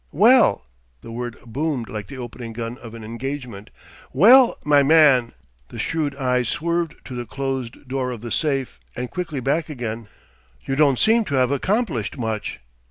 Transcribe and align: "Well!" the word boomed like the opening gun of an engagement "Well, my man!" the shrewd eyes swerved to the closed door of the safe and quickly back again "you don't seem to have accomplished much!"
"Well!" 0.13 0.65
the 1.01 1.11
word 1.11 1.37
boomed 1.45 1.87
like 1.87 2.07
the 2.07 2.17
opening 2.17 2.53
gun 2.53 2.79
of 2.79 2.95
an 2.95 3.03
engagement 3.03 3.69
"Well, 4.11 4.57
my 4.63 4.81
man!" 4.81 5.33
the 5.69 5.77
shrewd 5.77 6.15
eyes 6.15 6.49
swerved 6.49 6.95
to 7.05 7.13
the 7.13 7.27
closed 7.27 7.87
door 7.87 8.09
of 8.09 8.21
the 8.21 8.31
safe 8.31 8.79
and 8.95 9.11
quickly 9.11 9.41
back 9.41 9.69
again 9.69 10.07
"you 10.65 10.75
don't 10.75 10.97
seem 10.97 11.23
to 11.25 11.35
have 11.35 11.51
accomplished 11.51 12.17
much!" 12.17 12.59